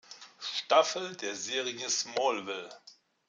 [0.39, 2.69] Staffel der Serie "Smallville".